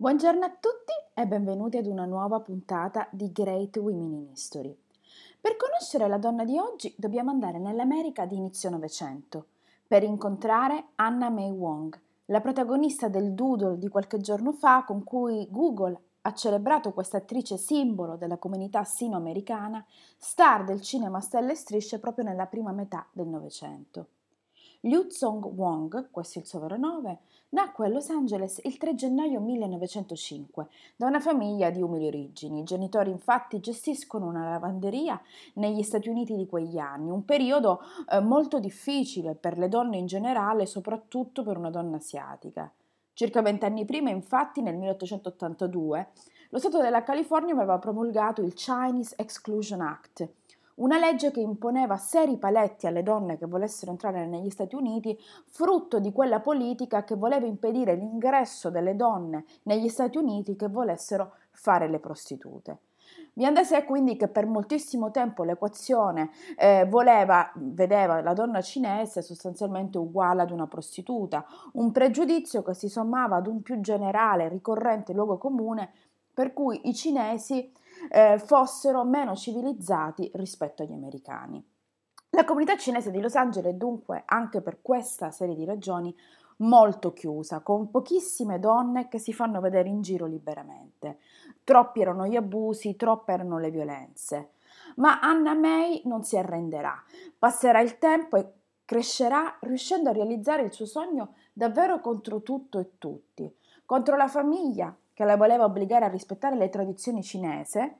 [0.00, 4.74] Buongiorno a tutti e benvenuti ad una nuova puntata di Great Women in History.
[5.38, 9.48] Per conoscere la donna di oggi dobbiamo andare nell'America di inizio Novecento
[9.86, 15.46] per incontrare Anna May Wong, la protagonista del doodle di qualche giorno fa con cui
[15.50, 19.84] Google ha celebrato questa attrice simbolo della comunità sino-americana,
[20.16, 24.06] star del cinema stelle e strisce proprio nella prima metà del Novecento.
[24.84, 27.18] Liu Zong Wong, questo è il suo vero nome,
[27.50, 32.60] nacque a Los Angeles il 3 gennaio 1905 da una famiglia di umili origini.
[32.60, 35.20] I genitori infatti gestiscono una lavanderia
[35.54, 40.06] negli Stati Uniti di quegli anni, un periodo eh, molto difficile per le donne in
[40.06, 42.72] generale, soprattutto per una donna asiatica.
[43.12, 46.08] Circa vent'anni prima, infatti, nel 1882,
[46.48, 50.26] lo Stato della California aveva promulgato il Chinese Exclusion Act,
[50.80, 55.98] una legge che imponeva seri paletti alle donne che volessero entrare negli Stati Uniti, frutto
[55.98, 61.88] di quella politica che voleva impedire l'ingresso delle donne negli Stati Uniti che volessero fare
[61.88, 62.78] le prostitute.
[63.32, 69.22] Viene da sé quindi che per moltissimo tempo l'equazione eh, voleva, vedeva la donna cinese
[69.22, 75.12] sostanzialmente uguale ad una prostituta, un pregiudizio che si sommava ad un più generale, ricorrente
[75.12, 75.90] luogo comune
[76.32, 77.70] per cui i cinesi
[78.10, 81.64] eh, fossero meno civilizzati rispetto agli americani.
[82.30, 86.14] La comunità cinese di Los Angeles dunque, anche per questa serie di ragioni,
[86.58, 91.18] molto chiusa, con pochissime donne che si fanno vedere in giro liberamente.
[91.64, 94.50] Troppi erano gli abusi, troppe erano le violenze.
[94.96, 97.02] Ma Anna May non si arrenderà,
[97.38, 98.52] passerà il tempo e
[98.84, 103.52] crescerà riuscendo a realizzare il suo sogno davvero contro tutto e tutti,
[103.84, 107.96] contro la famiglia che la voleva obbligare a rispettare le tradizioni cinese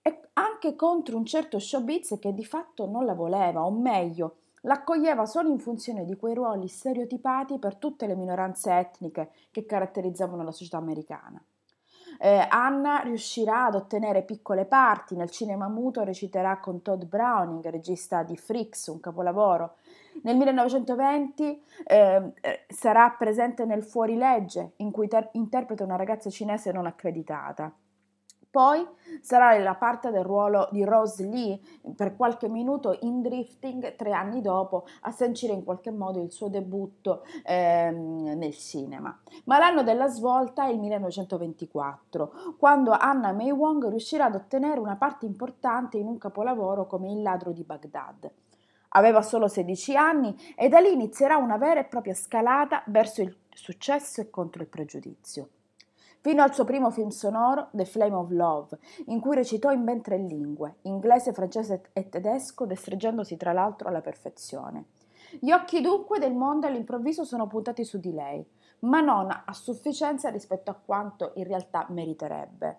[0.00, 5.26] e anche contro un certo showbiz che di fatto non la voleva, o meglio, l'accoglieva
[5.26, 10.50] solo in funzione di quei ruoli stereotipati per tutte le minoranze etniche che caratterizzavano la
[10.50, 11.38] società americana.
[12.18, 18.22] Eh, Anna riuscirà ad ottenere piccole parti, nel cinema muto reciterà con Todd Browning, regista
[18.22, 19.74] di Freaks, un capolavoro,
[20.22, 22.32] nel 1920 eh,
[22.68, 27.72] sarà presente nel Fuorilegge, in cui ter- interpreta una ragazza cinese non accreditata.
[28.50, 28.86] Poi
[29.20, 31.60] sarà la parte del ruolo di Rose Lee
[31.94, 36.48] per qualche minuto in Drifting tre anni dopo a sancire in qualche modo il suo
[36.48, 39.16] debutto ehm, nel cinema.
[39.44, 44.96] Ma l'anno della svolta è il 1924, quando Anna May Wong riuscirà ad ottenere una
[44.96, 48.30] parte importante in un capolavoro come Il ladro di Baghdad.
[48.90, 53.36] Aveva solo 16 anni e da lì inizierà una vera e propria scalata verso il
[53.50, 55.48] successo e contro il pregiudizio.
[56.20, 60.02] Fino al suo primo film sonoro, The Flame of Love, in cui recitò in ben
[60.02, 64.86] tre lingue, inglese, francese e tedesco, destreggiandosi tra l'altro alla perfezione.
[65.38, 68.44] Gli occhi dunque del mondo all'improvviso sono puntati su di lei,
[68.80, 72.78] ma non a sufficienza rispetto a quanto in realtà meriterebbe.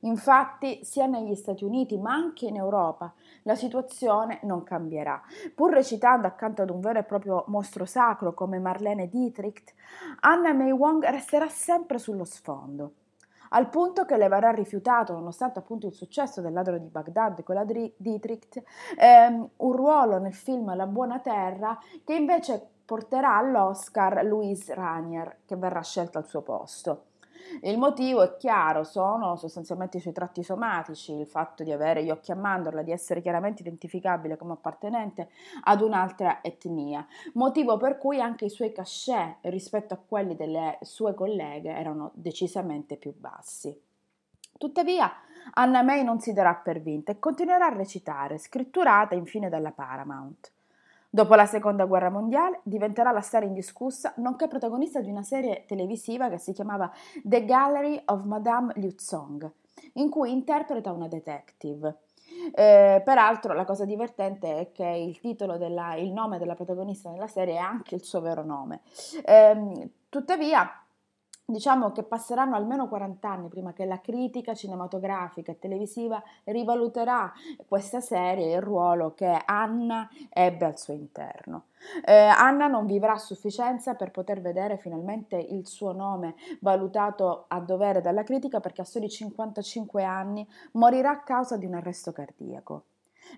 [0.00, 5.20] Infatti, sia negli Stati Uniti ma anche in Europa, la situazione non cambierà.
[5.54, 9.74] Pur recitando accanto ad un vero e proprio mostro sacro come Marlene Dietrich,
[10.20, 12.92] Anna May Wong resterà sempre sullo sfondo
[13.50, 17.54] al punto che le verrà rifiutato, nonostante appunto il successo del ladro di Baghdad con
[17.54, 18.62] la Dietrich,
[18.98, 25.56] ehm, un ruolo nel film La buona terra che invece porterà all'Oscar Louise Ranier, che
[25.56, 27.04] verrà scelta al suo posto.
[27.62, 32.10] Il motivo è chiaro, sono sostanzialmente i suoi tratti somatici, il fatto di avere gli
[32.10, 35.30] occhi a mandorla, di essere chiaramente identificabile come appartenente
[35.64, 41.14] ad un'altra etnia, motivo per cui anche i suoi cachet rispetto a quelli delle sue
[41.14, 43.76] colleghe erano decisamente più bassi.
[44.58, 45.10] Tuttavia,
[45.54, 50.52] Anna May non si darà per vinta e continuerà a recitare, scritturata infine dalla Paramount.
[51.10, 56.28] Dopo la seconda guerra mondiale diventerà la star indiscussa, nonché protagonista di una serie televisiva
[56.28, 56.90] che si chiamava
[57.22, 59.50] The Gallery of Madame Liu Zong,
[59.94, 62.00] in cui interpreta una detective.
[62.54, 67.26] Eh, peraltro la cosa divertente è che il titolo della, il nome della protagonista nella
[67.26, 68.82] serie è anche il suo vero nome.
[69.24, 70.70] Eh, tuttavia,
[71.50, 77.32] diciamo che passeranno almeno 40 anni prima che la critica cinematografica e televisiva rivaluterà
[77.66, 81.68] questa serie e il ruolo che Anna ebbe al suo interno.
[82.04, 87.60] Eh, Anna non vivrà a sufficienza per poter vedere finalmente il suo nome valutato a
[87.60, 92.84] dovere dalla critica perché a soli 55 anni morirà a causa di un arresto cardiaco.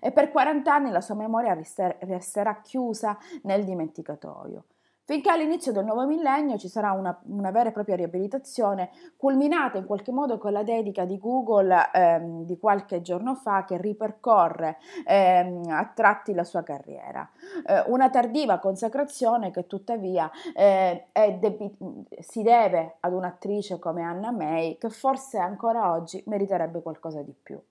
[0.01, 1.57] E per 40 anni la sua memoria
[1.99, 4.65] resterà chiusa nel dimenticatoio
[5.11, 9.85] finché all'inizio del nuovo millennio ci sarà una, una vera e propria riabilitazione culminata in
[9.85, 15.63] qualche modo con la dedica di Google ehm, di qualche giorno fa che ripercorre ehm,
[15.67, 17.29] a tratti la sua carriera.
[17.65, 21.07] Eh, una tardiva consacrazione che tuttavia eh,
[21.41, 21.75] debi-
[22.21, 27.61] si deve ad un'attrice come Anna May che forse ancora oggi meriterebbe qualcosa di più.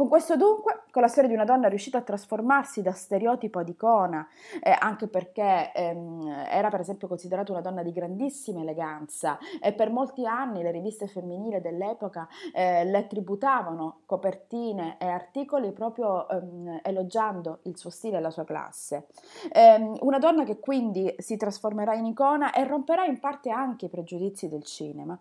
[0.00, 3.68] Con questo dunque, con la storia di una donna riuscita a trasformarsi da stereotipo ad
[3.68, 4.26] icona,
[4.62, 9.90] eh, anche perché ehm, era per esempio considerata una donna di grandissima eleganza e per
[9.90, 17.58] molti anni le riviste femminili dell'epoca eh, le tributavano copertine e articoli proprio ehm, elogiando
[17.64, 19.08] il suo stile e la sua classe.
[19.52, 23.90] Eh, una donna che quindi si trasformerà in icona e romperà in parte anche i
[23.90, 25.20] pregiudizi del cinema.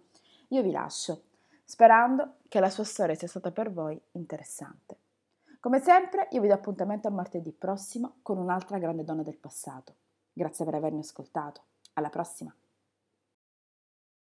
[0.51, 1.23] Io vi lascio
[1.69, 4.97] sperando che la sua storia sia stata per voi interessante.
[5.59, 9.93] Come sempre, io vi do appuntamento a martedì prossimo con un'altra grande donna del passato.
[10.33, 11.61] Grazie per avermi ascoltato.
[11.93, 12.51] Alla prossima!